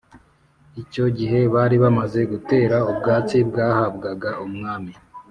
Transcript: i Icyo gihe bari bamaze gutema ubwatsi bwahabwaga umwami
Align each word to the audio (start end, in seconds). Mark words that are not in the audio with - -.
i 0.73 0.75
Icyo 0.83 1.05
gihe 1.17 1.39
bari 1.53 1.75
bamaze 1.83 2.19
gutema 2.31 2.77
ubwatsi 2.91 3.35
bwahabwaga 3.49 4.29
umwami 4.45 4.93